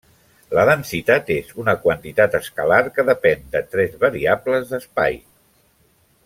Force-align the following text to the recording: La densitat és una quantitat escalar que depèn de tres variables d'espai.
La 0.57 0.61
densitat 0.69 1.27
és 1.35 1.51
una 1.63 1.75
quantitat 1.83 2.37
escalar 2.39 2.79
que 2.97 3.05
depèn 3.11 3.45
de 3.57 3.63
tres 3.75 3.95
variables 4.07 4.73
d'espai. 4.73 5.21